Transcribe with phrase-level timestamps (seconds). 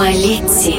[0.00, 0.76] Малетти.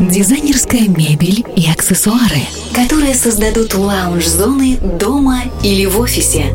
[0.00, 2.40] Дизайнерская мебель и аксессуары,
[2.74, 6.46] которые создадут лаунж-зоны дома или в офисе.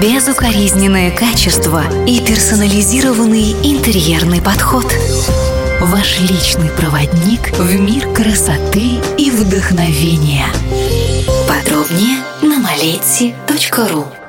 [0.00, 4.86] Безукоризненное качество и персонализированный интерьерный подход.
[5.82, 10.46] Ваш личный проводник в мир красоты и вдохновения.
[11.46, 14.21] Подробнее на maleti.ru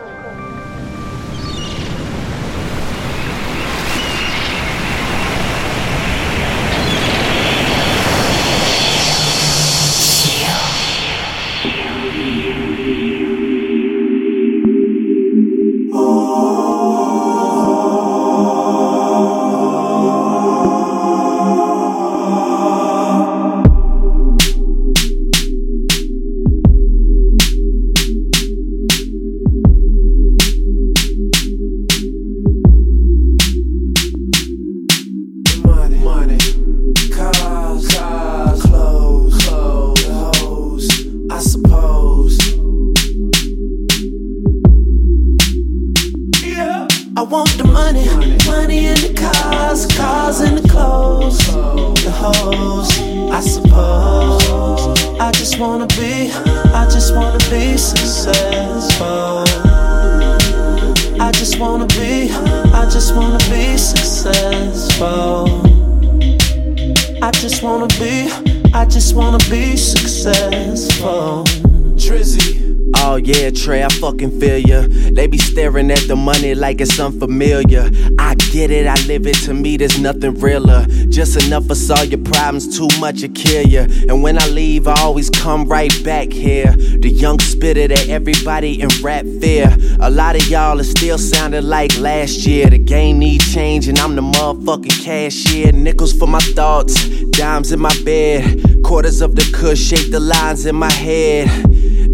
[76.73, 77.87] like it's unfamiliar.
[78.17, 79.35] I get it, I live it.
[79.45, 80.87] To me, there's nothing realer.
[81.09, 83.81] Just enough for all your problems, too much to kill you.
[84.09, 86.71] And when I leave, I always come right back here.
[86.71, 89.77] The young spitter that everybody in rap fear.
[89.99, 92.67] A lot of y'all are still sounding like last year.
[92.67, 93.99] The game needs changing.
[93.99, 95.71] I'm the motherfucking cashier.
[95.73, 96.95] Nickels for my thoughts,
[97.37, 98.83] dimes in my bed.
[98.83, 101.49] Quarters of the cush shake the lines in my head.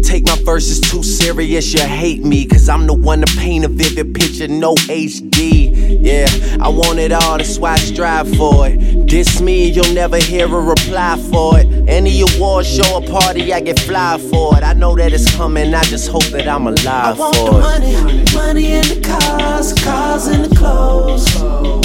[0.02, 2.46] Take my verses too serious, you hate me.
[2.46, 5.70] Cause I'm the one to paint a vivid picture, no HD.
[6.02, 6.26] Yeah,
[6.60, 9.06] I want it all, that's why I strive for it.
[9.06, 11.66] Diss me, you'll never hear a reply for it.
[11.88, 14.62] Any award show or party, I get fly for it.
[14.62, 17.58] I know that it's coming, I just hope that I'm alive I want for the
[17.58, 17.60] it.
[17.60, 21.26] Money, money in the cars, cars in the clothes,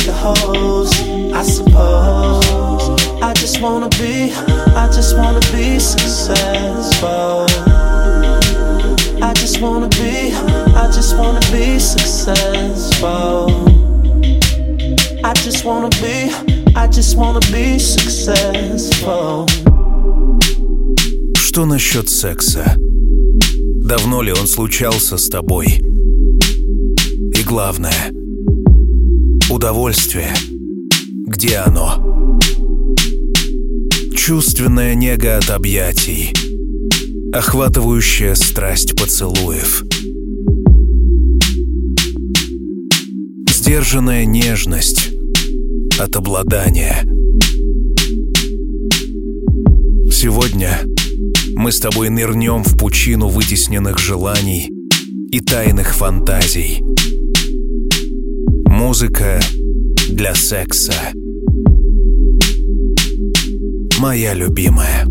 [0.05, 0.91] the hoes,
[1.33, 2.45] I suppose.
[3.21, 7.47] I just wanna be, I just wanna be successful.
[9.65, 10.31] Wanna be,
[10.75, 13.49] I just wanna be successful.
[15.23, 16.29] I just wanna be,
[16.75, 19.47] I just wanna be successful.
[21.35, 22.75] Что насчет секса?
[23.83, 25.81] Давно ли он случался с тобой?
[27.33, 28.13] И главное,
[29.49, 30.35] удовольствие.
[31.25, 32.39] Где оно?
[34.15, 36.31] Чувственная нега от объятий—
[37.35, 39.84] охватывающая страсть поцелуев.
[43.50, 45.12] Сдержанная нежность
[46.00, 47.03] от обладания.
[50.09, 50.79] Сегодня
[51.57, 54.72] мы с тобой нырнем в пучину вытесненных желаний
[55.29, 56.81] и тайных фантазий.
[58.66, 59.41] Музыка
[60.07, 60.94] для секса.
[64.00, 65.06] Моя любимая.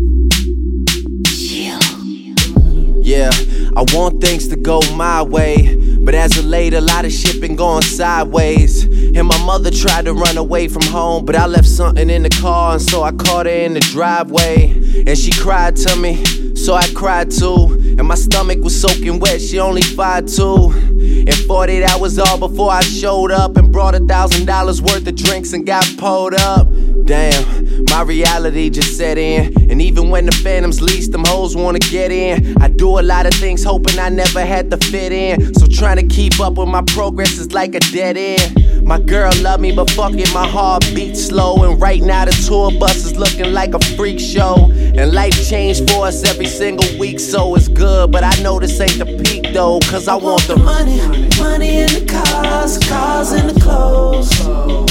[3.05, 3.29] Yeah,
[3.77, 5.75] I want things to go my way.
[5.99, 8.85] But as of late, a lot of shit been going sideways.
[8.85, 12.31] And my mother tried to run away from home, but I left something in the
[12.31, 14.73] car, and so I caught her in the driveway.
[15.05, 17.95] And she cried to me, so I cried too.
[17.99, 20.71] And my stomach was soaking wet, she only five two.
[20.73, 25.15] And 48 hours all before I showed up and brought a thousand dollars worth of
[25.15, 26.67] drinks and got pulled up.
[27.03, 29.53] Damn, my reality just set in.
[29.69, 32.59] And even when the phantoms least, them hoes wanna get in.
[32.61, 35.53] I do a lot of things hoping I never had to fit in.
[35.53, 38.85] So trying to keep up with my progress is like a dead end.
[38.85, 41.63] My girl love me, but fuck it, my heart beats slow.
[41.63, 44.71] And right now the tour bus is looking like a freak show.
[44.71, 48.11] And life changed for us every single week, so it's good.
[48.11, 50.97] But I know this ain't the peak though, cause I, want the money,
[51.37, 54.29] money in the cars, cars in the clothes,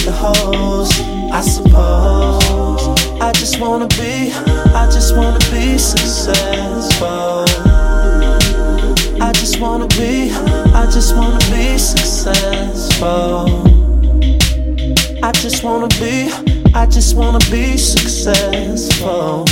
[0.04, 2.96] the hoes, I suppose.
[3.20, 4.30] I just wanna be,
[4.72, 7.44] I just wanna be successful.
[9.20, 13.48] I just wanna be, I just wanna be successful.
[15.24, 16.30] I just wanna be,
[16.72, 19.44] I just wanna be successful.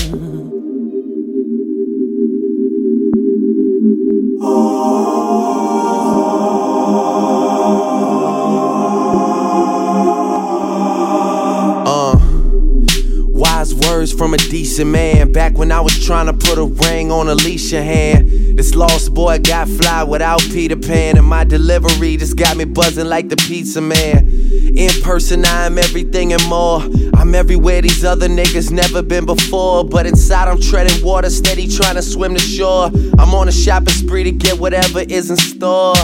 [14.35, 15.33] A decent man.
[15.33, 18.31] Back when I was trying to put a ring on Alicia hand.
[18.59, 21.17] This lost boy got fly without Peter Pan.
[21.17, 24.29] And my delivery just got me buzzing like the pizza man.
[24.29, 26.83] In person, I am everything and more.
[27.15, 29.85] I'm everywhere these other niggas never been before.
[29.85, 32.91] But inside, I'm treading water, steady trying to swim to shore.
[33.19, 35.95] I'm on a shopping spree to get whatever is in store.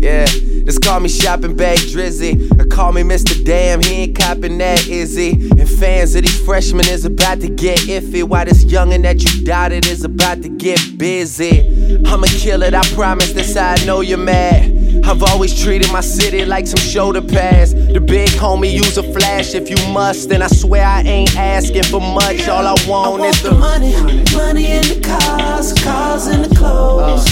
[0.00, 0.26] Yeah,
[0.64, 2.60] just call me shopping bag Drizzy.
[2.60, 3.44] Or call me Mr.
[3.44, 5.30] Damn, he ain't copping that, is he?
[5.32, 8.22] And fans of these freshmen is about to get iffy.
[8.22, 11.60] While this youngin' that you doubted is about to get busy.
[12.06, 13.32] I'ma kill it, I promise.
[13.32, 15.04] This I know you're mad.
[15.04, 17.72] I've always treated my city like some shoulder pads.
[17.74, 21.84] The big homie use a flash if you must, and I swear I ain't asking
[21.84, 22.48] for much.
[22.48, 23.92] All I want, I want is the money,
[24.36, 27.24] money in the cars, cars in the clothes,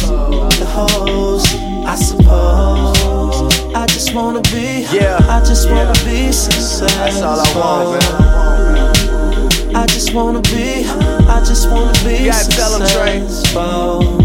[0.59, 1.45] the hoes.
[1.87, 2.78] I suppose
[4.09, 6.05] just wanna be, Yeah, I just wanna yeah.
[6.27, 6.89] be successful.
[6.89, 7.91] That's all I want,
[9.67, 9.77] man.
[9.77, 10.87] I just wanna be,
[11.29, 13.21] I just wanna be You gotta tell 'em, Trey.
[13.29, 14.23] successful.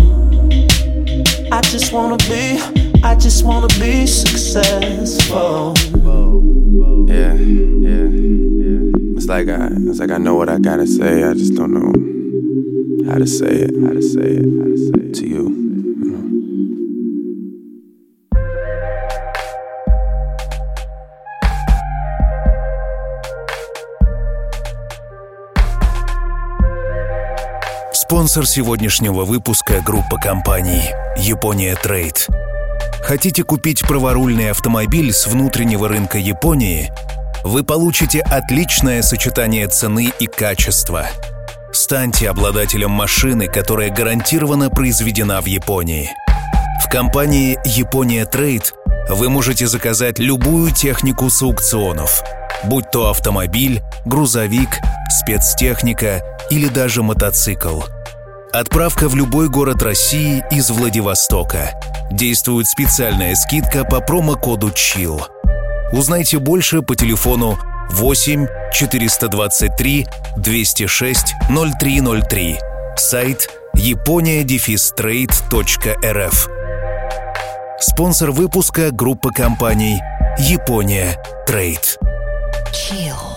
[1.51, 2.59] I just wanna be,
[3.03, 5.73] I just wanna be successful.
[7.09, 8.07] Yeah, yeah,
[8.63, 9.17] yeah.
[9.17, 11.23] It's like I, it's like I know what I gotta say.
[11.25, 11.91] I just don't know
[13.11, 15.62] how to say it, how to say it, how to say it to you.
[28.13, 30.83] Спонсор сегодняшнего выпуска– группа компаний
[31.17, 32.27] «Япония Трейд».
[33.01, 36.91] Хотите купить праворульный автомобиль с внутреннего рынка Японии?
[37.43, 41.07] Вы получите отличное сочетание цены и качества.
[41.71, 46.11] Станьте обладателем машины, которая гарантированно произведена в Японии.
[46.85, 48.75] В компании «Япония Трейд»
[49.09, 52.21] вы можете заказать любую технику с аукционов,
[52.63, 56.21] будь то автомобиль, грузовик, спецтехника
[56.51, 57.81] или даже мотоцикл.
[58.53, 61.71] Отправка в любой город России из Владивостока.
[62.11, 65.23] Действует специальная скидка по промокоду CHILL.
[65.91, 67.57] Узнайте больше по телефону
[67.89, 70.07] 8 423
[70.37, 72.59] 206 0303.
[72.95, 76.49] Сайт япония-трейд.рф
[77.79, 79.99] Спонсор выпуска– группа компаний
[80.37, 81.17] «Япония
[81.47, 81.97] Трейд».
[82.71, 83.32] Chill.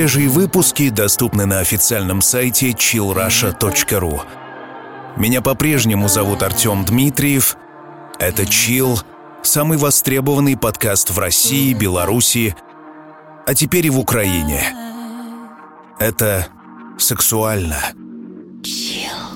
[0.00, 4.22] Свежие выпуски доступны на официальном сайте chillrusha.ru.
[5.18, 7.58] Меня по-прежнему зовут Артем Дмитриев.
[8.18, 8.98] Это Chill,
[9.42, 12.56] самый востребованный подкаст в России, Беларуси,
[13.46, 14.74] а теперь и в Украине.
[15.98, 16.46] Это
[16.96, 17.92] сексуально.
[18.64, 19.29] Музыка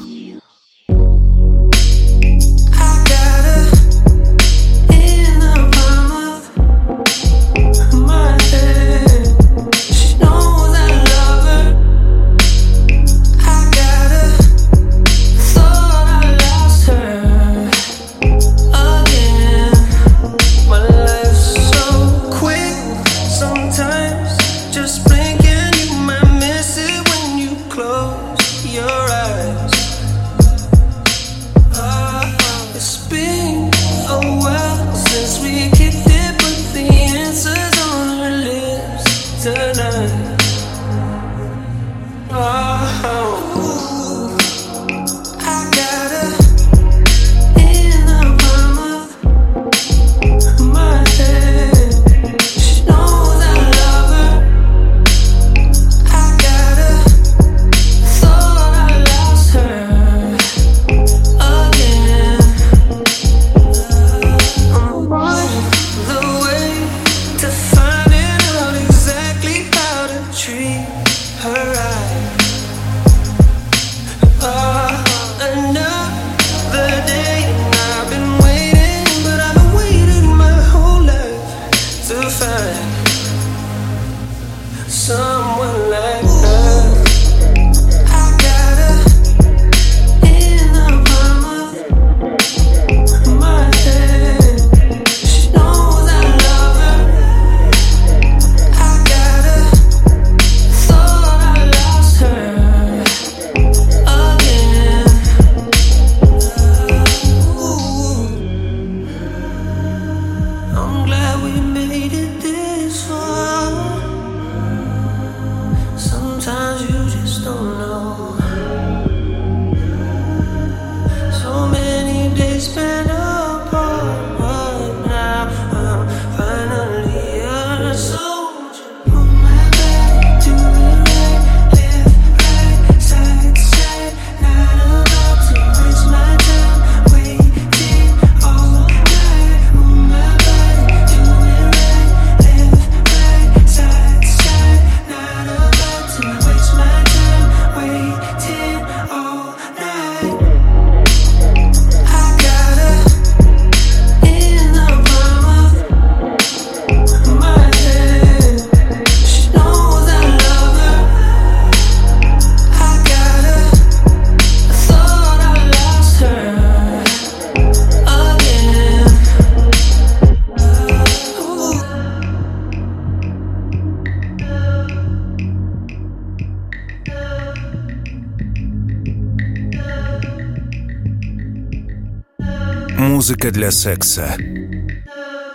[183.65, 184.37] для секса.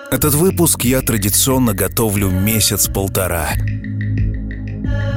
[0.10, 3.50] Этот выпуск я традиционно готовлю месяц-полтора.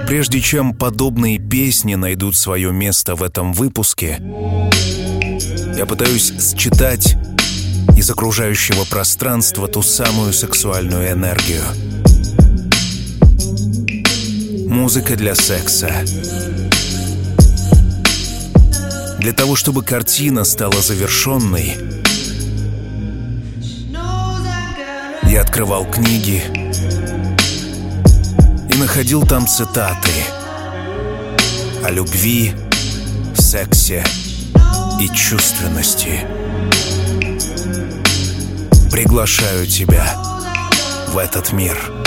[0.06, 4.18] Прежде чем подобные песни найдут свое место в этом выпуске,
[5.75, 7.16] я пытаюсь считать
[7.96, 11.62] из окружающего пространства ту самую сексуальную энергию.
[14.68, 16.04] Музыка для секса.
[19.18, 22.02] Для того, чтобы картина стала завершенной,
[25.32, 26.42] я открывал книги
[28.70, 30.10] и находил там цитаты
[31.82, 32.52] о любви,
[33.34, 34.04] сексе
[35.00, 36.26] и чувственности.
[38.90, 40.04] Приглашаю тебя
[41.08, 42.01] в этот мир.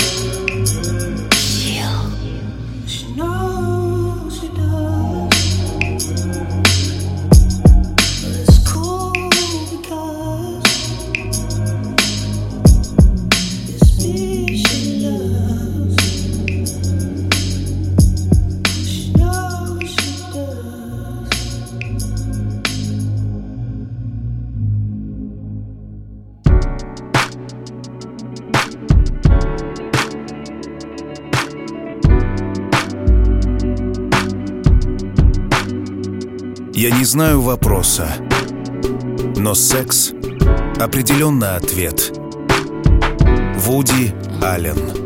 [37.16, 38.10] Знаю вопроса,
[39.38, 40.12] но секс
[40.82, 42.12] определенно ответ.
[43.56, 45.05] Вуди Аллен.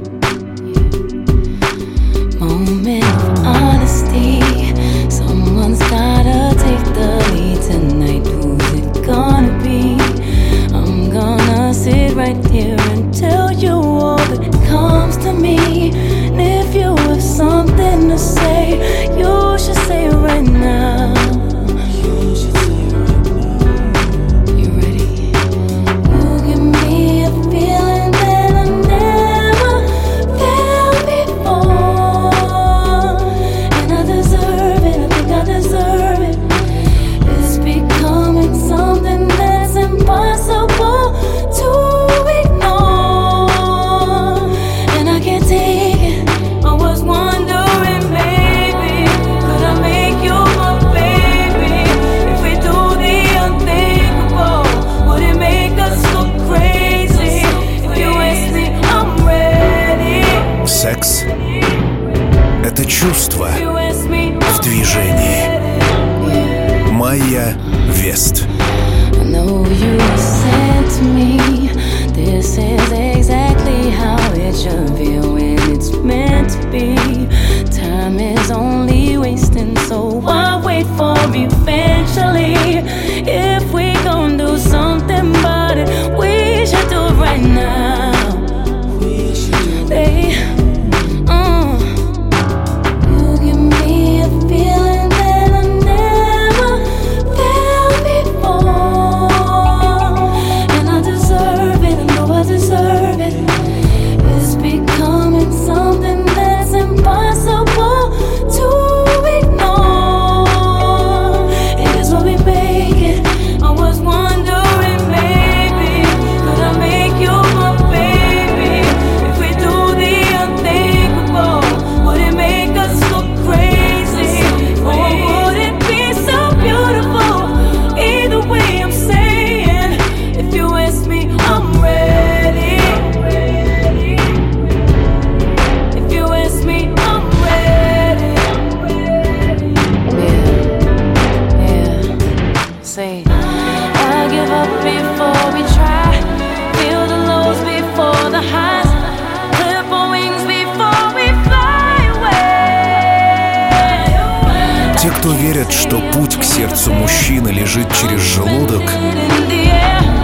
[155.20, 158.90] кто верят, что путь к сердцу мужчины лежит через желудок,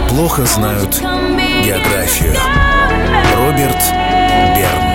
[0.08, 1.02] плохо знают
[1.66, 2.34] географию.
[3.36, 3.84] Роберт
[4.56, 4.95] Берн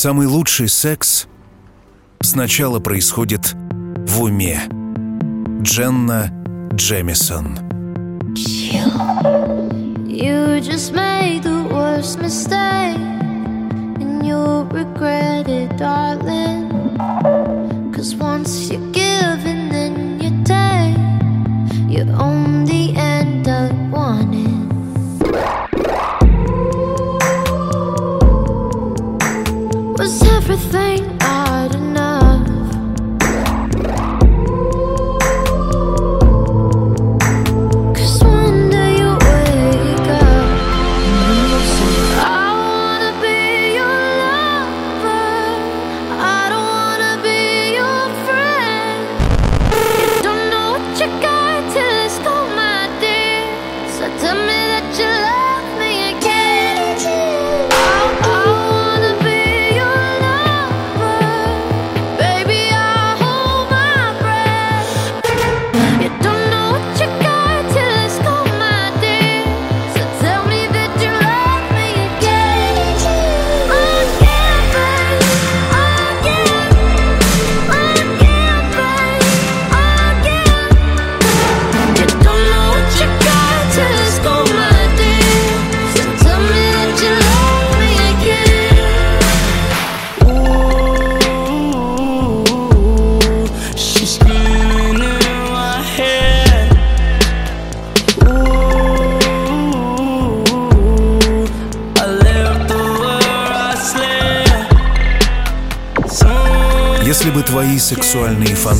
[0.00, 1.26] Самый лучший секс
[2.20, 3.56] сначала происходит
[4.06, 4.60] в уме.
[5.60, 6.30] Дженна
[6.72, 7.58] Джемисон.
[12.16, 12.96] Mistake
[13.98, 16.70] And you'll regret it, darling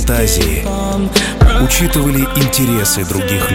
[0.09, 0.65] фантазии,
[1.63, 3.48] учитывали интересы других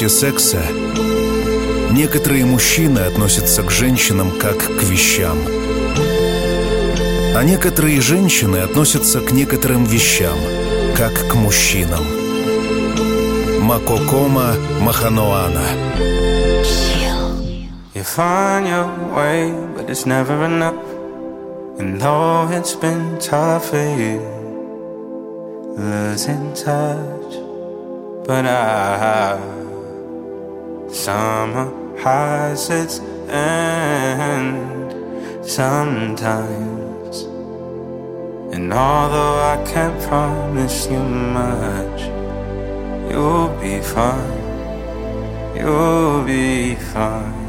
[0.00, 0.62] вопросе секса
[1.90, 5.36] некоторые мужчины относятся к женщинам как к вещам.
[7.36, 10.38] А некоторые женщины относятся к некоторым вещам
[10.96, 12.04] как к мужчинам.
[13.60, 15.66] Макокома Маханоана
[25.78, 27.32] losing touch,
[28.26, 29.59] but I
[31.04, 34.92] Summer has its end
[35.42, 37.22] sometimes.
[38.52, 42.02] And although I can't promise you much,
[43.10, 45.56] you'll be fine.
[45.56, 47.39] You'll be fine.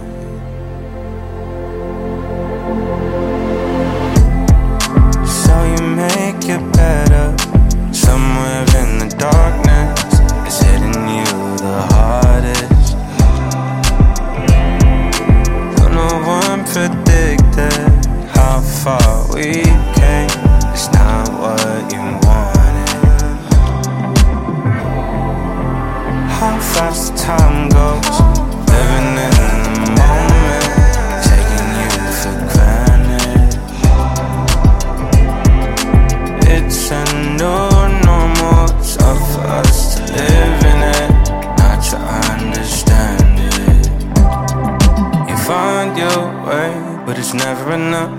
[47.12, 48.14] But it's never enough.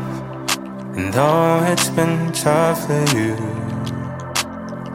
[0.97, 3.37] And though it's been tough for you,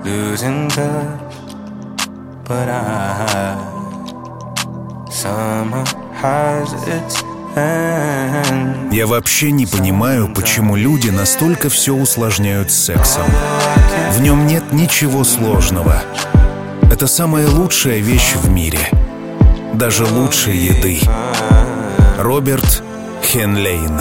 [0.04, 1.34] losing touch,
[2.48, 3.58] but I
[5.10, 5.84] summer
[6.14, 7.24] has its.
[8.92, 13.24] Я вообще не понимаю, почему люди настолько все усложняют с сексом.
[14.12, 16.04] В нем нет ничего сложного.
[16.92, 18.92] Это самая лучшая вещь в мире.
[19.74, 21.00] Даже лучше еды.
[22.20, 22.84] Роберт
[23.36, 24.00] Lane.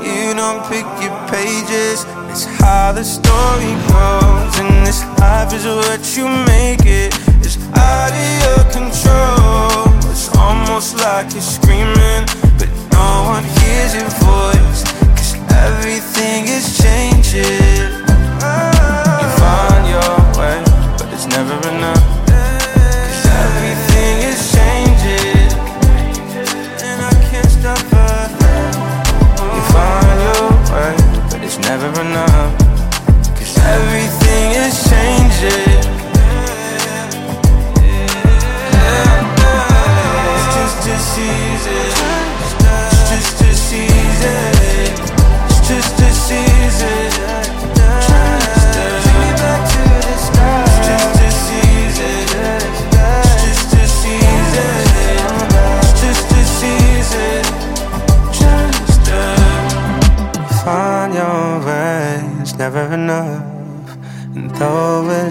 [0.00, 4.58] You don't pick your pages, it's how the story goes.
[4.60, 7.12] And this life is what you make it,
[7.44, 9.92] it's out of your control.
[10.10, 12.24] It's almost like you're screaming,
[12.56, 14.82] but no one hears your voice.
[15.16, 17.92] Cause everything is changing.
[19.20, 20.64] You find your way,
[20.96, 22.21] but it's never enough.
[31.78, 32.58] Never enough.
[33.38, 35.80] Cause everything is changing.
[40.34, 42.01] It's just a season.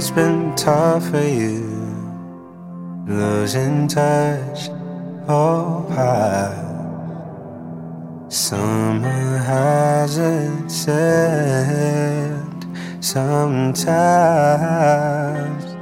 [0.02, 1.64] It's been tough for you,
[3.08, 4.70] losing touch,
[5.30, 6.58] oh, I.
[8.30, 12.66] Summer has its end.
[13.00, 13.66] Sometimes,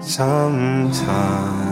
[0.01, 1.69] sometimes.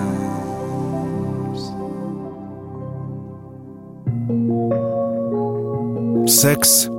[6.27, 6.89] Секс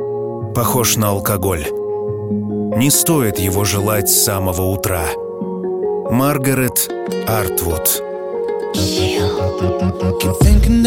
[0.55, 1.78] похож на алкоголь.
[2.79, 5.09] Не стоит его желать с самого утра.
[6.13, 6.89] Маргарет
[7.27, 8.05] Артвуд.
[10.21, 10.85] Keep thinking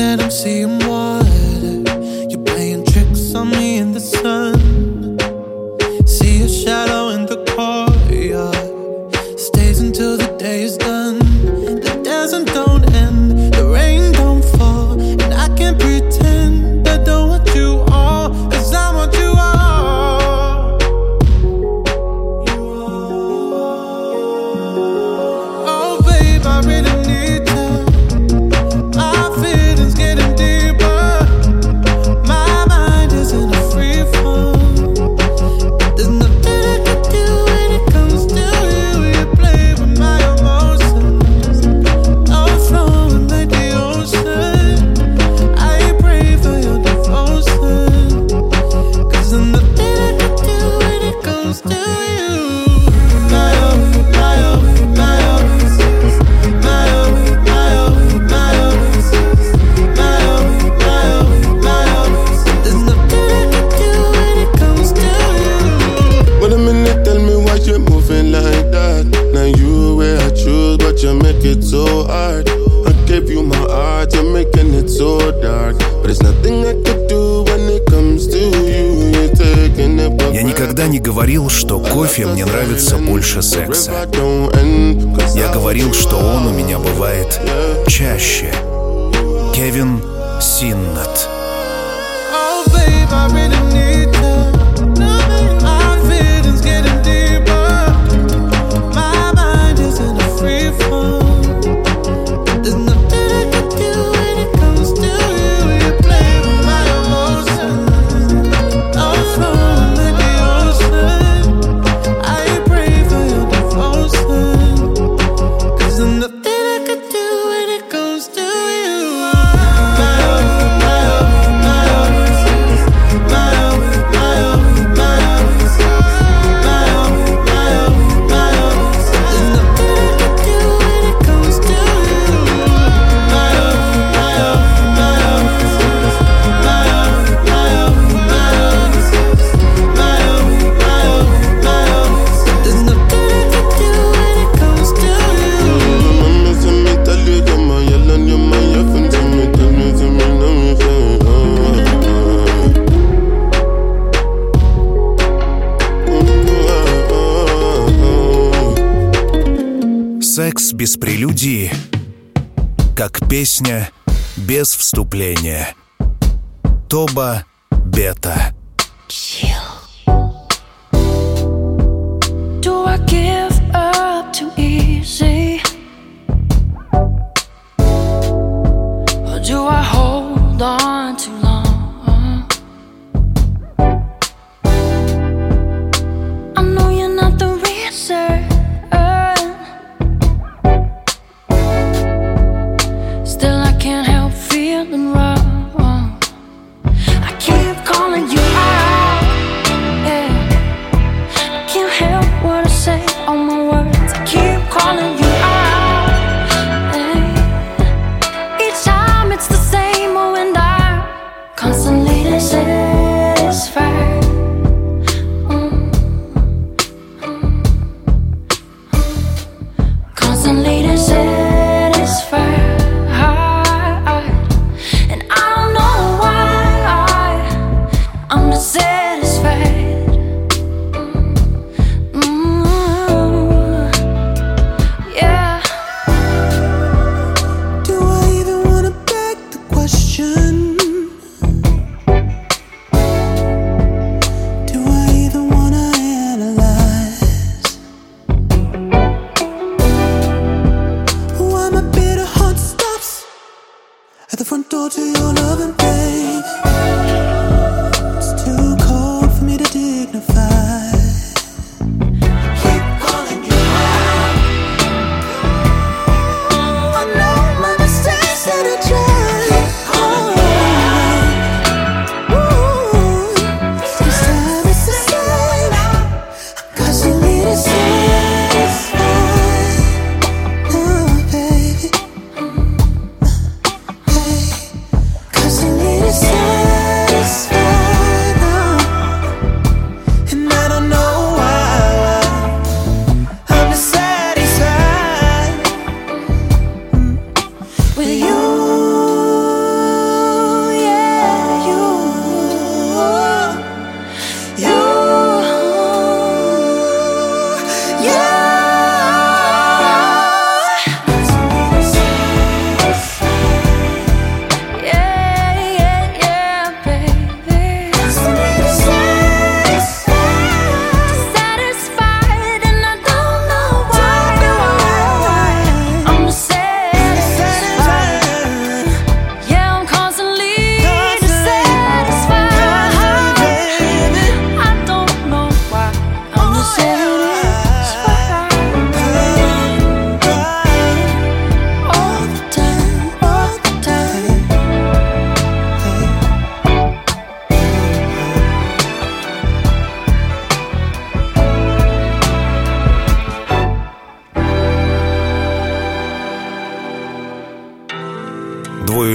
[167.21, 167.45] Cuba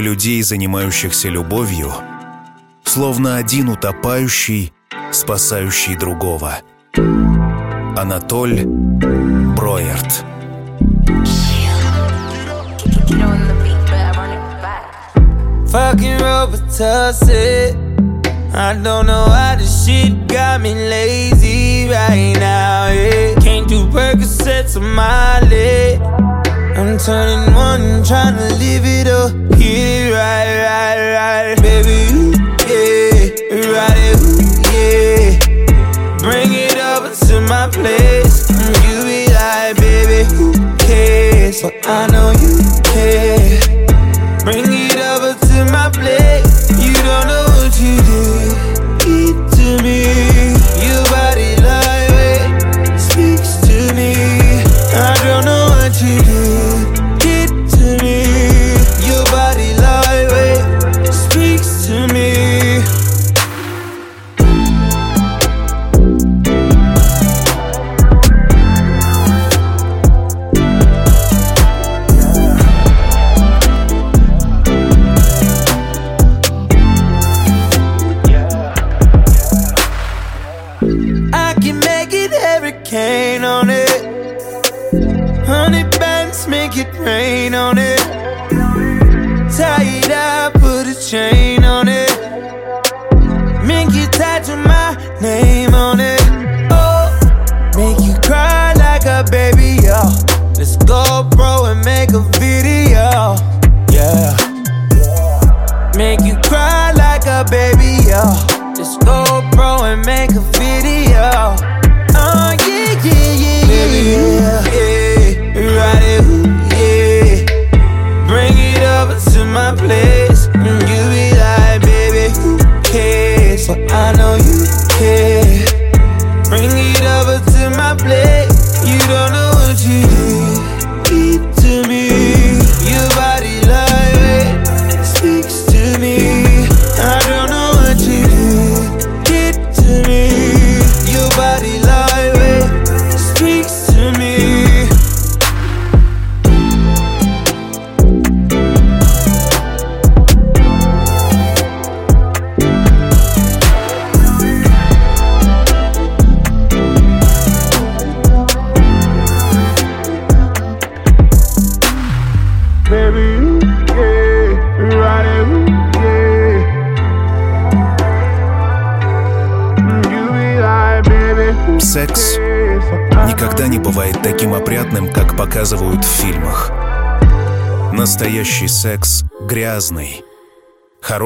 [0.07, 1.91] людей, занимающихся любовью,
[2.85, 4.71] словно один утопающий,
[5.11, 6.59] спасающий другого.
[7.97, 8.63] Анатоль
[9.57, 10.23] Броерт.
[15.73, 17.75] Fucking robotussy.
[18.53, 22.93] I don't know why this shit got me lazy right now.
[22.93, 23.35] Yeah.
[23.41, 25.99] Can't do Percocets on my lid.
[26.77, 29.31] I'm turning one, trying to live it up.
[29.57, 31.61] Get it right, right, right.
[31.63, 32.31] Baby, ooh,
[32.69, 33.33] yeah.
[33.73, 35.41] Ride it, ooh, yeah.
[36.19, 38.47] Bring it over to my place.
[38.85, 41.63] You be like, baby, who cares?
[41.63, 43.57] But I know you care.
[44.45, 46.36] Bring it over to my place.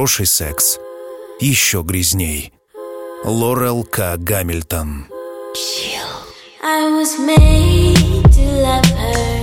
[0.01, 0.79] хороший секс
[1.39, 2.51] еще грязней.
[3.23, 4.17] Лорел К.
[4.17, 5.05] Гамильтон.
[6.63, 9.40] I was made to love her.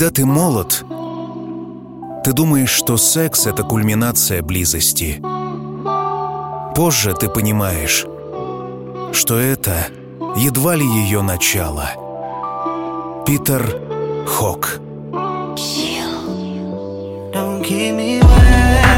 [0.00, 0.82] Когда ты молод,
[2.24, 5.20] ты думаешь, что секс— это кульминация близости.
[6.74, 8.06] Позже ты понимаешь,
[9.12, 9.88] что это
[10.38, 11.90] едва ли ее начало.
[13.26, 13.78] Питер
[14.26, 14.80] Хок.
[17.34, 18.89] Don't give me back.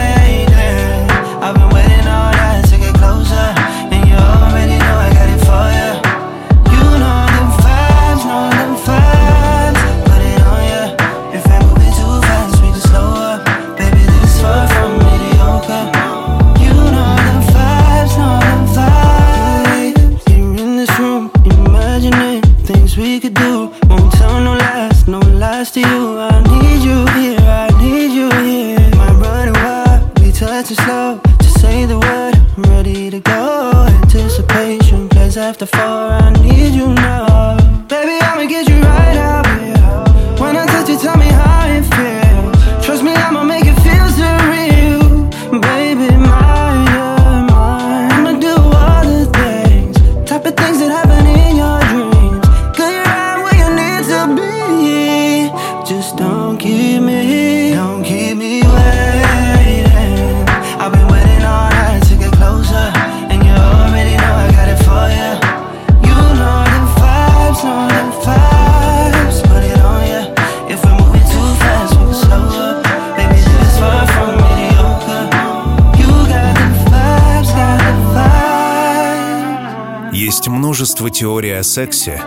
[81.62, 82.20] сексе,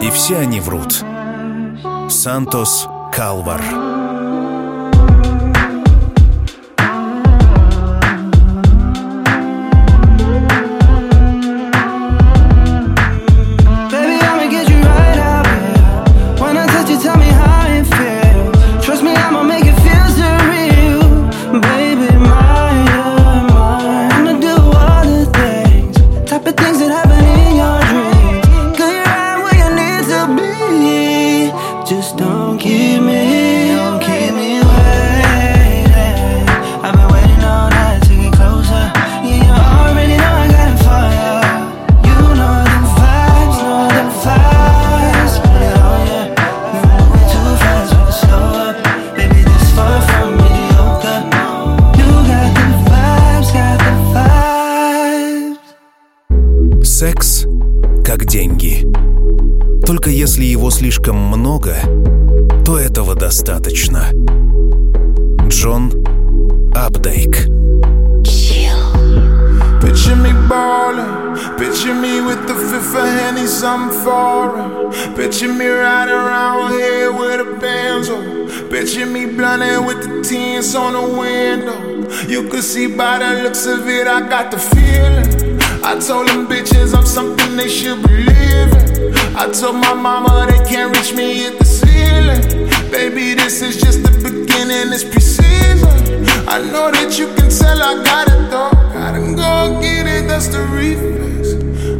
[0.00, 1.02] и все они врут.
[2.08, 3.93] Сантос Калвар.
[31.86, 33.33] Just don't give me
[63.44, 64.10] достаточно.
[65.48, 65.92] Джон
[66.74, 67.46] Апдейк.
[69.80, 74.90] Picture me ballin', picture me with the fifth of Henny, some foreign.
[75.14, 78.16] Picture me right around here with a benzo.
[78.70, 82.08] Picture me blunting with the tints on the window.
[82.26, 85.60] You could see by the looks of it, I got the feeling.
[85.84, 89.36] I told them bitches I'm something they should believe in.
[89.36, 92.63] I told my mama they can't reach me at the ceiling.
[92.94, 96.46] Baby, this is just the beginning, it's preseason.
[96.46, 98.70] I know that you can tell I got it though.
[98.94, 101.54] Gotta go get it, that's the reflex.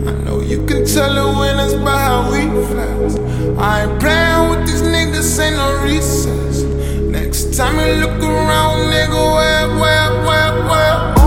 [0.06, 3.16] I know you can tell the winners by how we flex.
[3.58, 6.62] I ain't playing with these niggas, ain't no recess.
[6.62, 11.23] Next time you look around, nigga, where, where, where, where?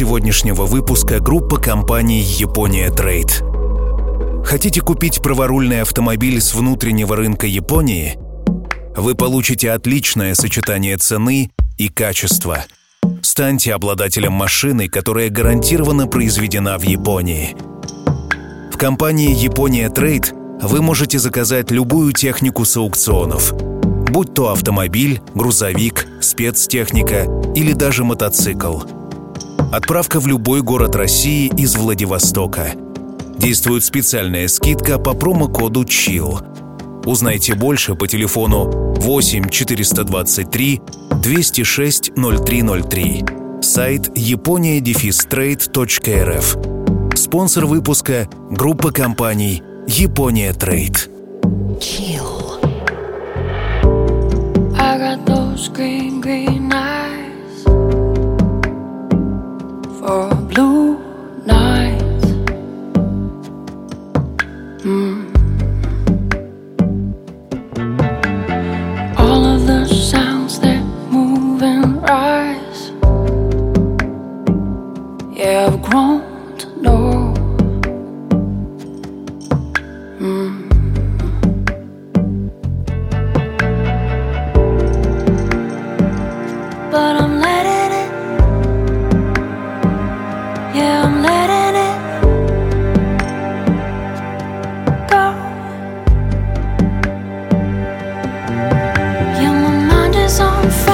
[0.00, 3.42] сегодняшнего выпуска группа компаний «Япония Трейд».
[4.42, 8.18] Хотите купить праворульный автомобиль с внутреннего рынка Японии?
[8.96, 12.64] Вы получите отличное сочетание цены и качества.
[13.20, 17.54] Станьте обладателем машины, которая гарантированно произведена в Японии.
[18.72, 20.32] В компании «Япония Трейд»
[20.62, 23.52] вы можете заказать любую технику с аукционов–
[24.10, 28.80] будь то автомобиль, грузовик, спецтехника или даже мотоцикл–
[29.70, 32.72] Отправка в любой город России из Владивостока.
[33.38, 36.40] Действует специальная скидка по промокоду ЧИЛ.
[37.04, 40.80] Узнайте больше по телефону 8 423
[41.22, 43.24] 206 0303.
[43.62, 46.56] Сайт япония-трейд.рф.
[47.14, 51.08] Спонсор выпуска– группа компаний «Япония Трейд».
[51.78, 52.58] Chill.
[54.76, 56.59] I got those green, green
[60.10, 60.39] all
[100.62, 100.89] I'm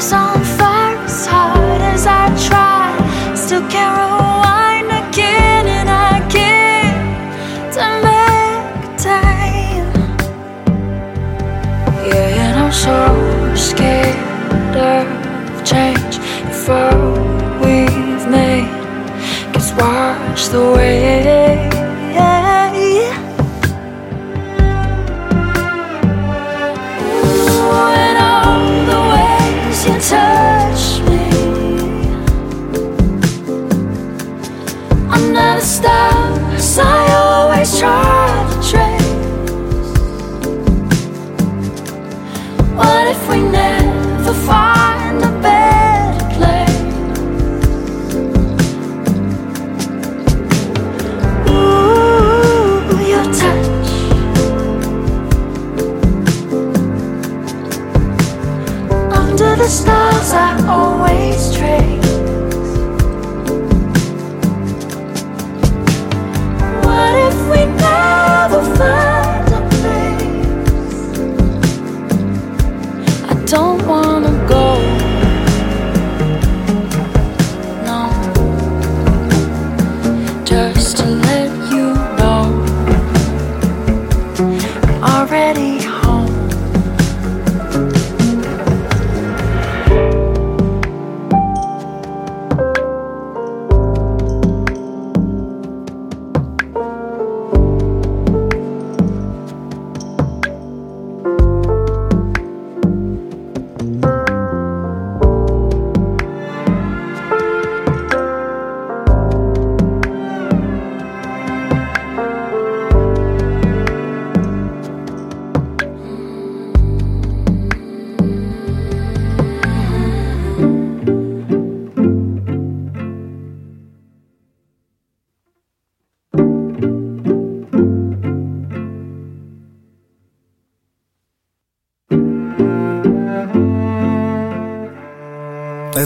[0.00, 0.49] is on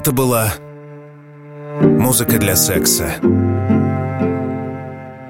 [0.04, 0.52] Это была
[1.80, 3.14] музыка для секса.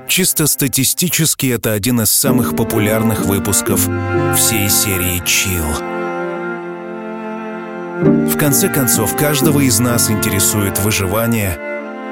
[0.08, 3.88] Чисто статистически это один из самых популярных выпусков
[4.36, 5.62] всей серии Chill.
[8.28, 11.56] В конце концов, каждого из нас интересует выживание,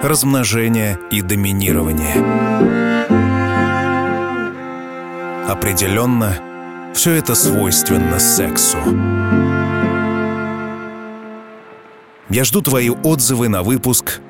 [0.04, 2.14] размножение и доминирование.
[5.48, 6.36] Определенно,
[6.94, 8.78] все это свойственно сексу.
[12.32, 14.20] Я жду твои отзывы на выпуск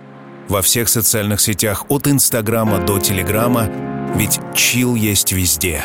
[0.48, 3.70] во всех социальных сетях от Инстаграма до Телеграма,
[4.16, 5.84] ведь чил есть везде.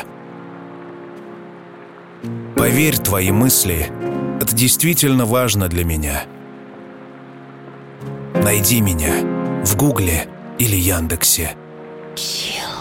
[2.55, 3.91] Поверь, твои мысли—
[4.41, 6.23] это действительно важно для меня.
[8.33, 9.13] Найди меня
[9.63, 11.55] в Гугле или Яндексе.
[12.15, 12.77] Chill.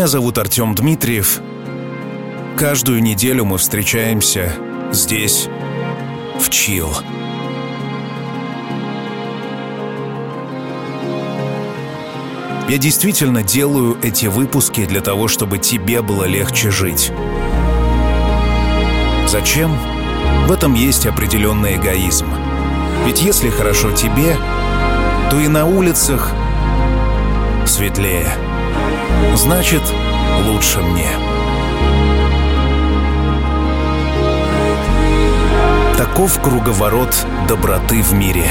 [0.00, 1.42] Меня зовут Артем Дмитриев.
[2.56, 4.50] Каждую неделю мы встречаемся
[4.92, 5.46] здесь,
[6.40, 6.88] в Чил.
[12.70, 17.12] Я действительно делаю эти выпуски для того, чтобы тебе было легче жить.
[19.28, 19.76] Зачем?
[20.46, 22.26] В этом есть определенный эгоизм.
[23.04, 24.34] Ведь если хорошо тебе,
[25.30, 26.32] то и на улицах
[27.66, 28.49] светлее.
[29.34, 29.82] Значит,
[30.46, 31.08] лучше мне.
[35.96, 38.44] Таков круговорот доброты в мире.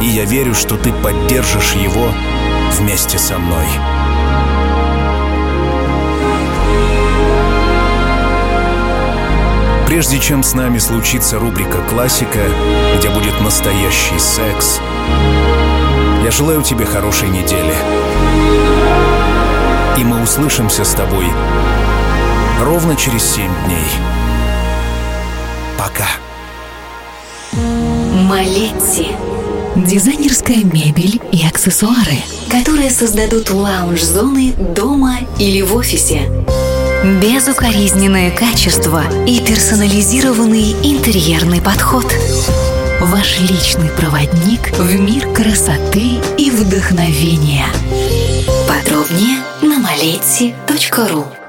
[0.00, 2.08] И я верю, что ты поддержишь его
[2.78, 3.66] вместе со мной.
[9.86, 12.40] Прежде чем с нами случится рубрика «Классика»,
[12.98, 14.80] где будет настоящий секс,
[16.24, 18.03] я желаю тебе хорошей недели.
[19.96, 21.26] И мы услышимся с тобой
[22.60, 23.86] ровно через семь дней.
[25.78, 26.08] Пока.
[27.52, 29.08] Малетти.
[29.76, 32.18] Дизайнерская мебель и аксессуары,
[32.50, 36.22] которые создадут лаунж-зоны дома или в офисе.
[37.22, 42.06] Безукоризненное качество и персонализированный интерьерный подход.
[43.00, 47.66] Ваш личный проводник в мир красоты и вдохновения.
[48.84, 51.43] Подробнее на maleti.ru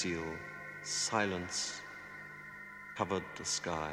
[0.00, 0.34] seal,
[0.82, 1.82] silence
[2.96, 3.92] covered the sky.